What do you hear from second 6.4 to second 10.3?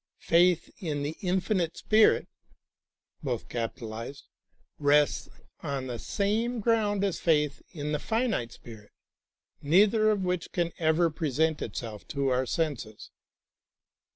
ground as faith in tlie finite spirit, neither of